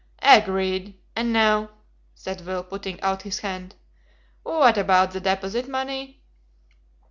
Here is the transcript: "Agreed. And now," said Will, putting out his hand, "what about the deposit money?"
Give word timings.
"Agreed. 0.23 0.95
And 1.15 1.31
now," 1.31 1.69
said 2.15 2.41
Will, 2.43 2.63
putting 2.63 2.99
out 3.01 3.21
his 3.21 3.41
hand, 3.41 3.75
"what 4.41 4.75
about 4.75 5.11
the 5.11 5.19
deposit 5.21 5.67
money?" 5.69 6.23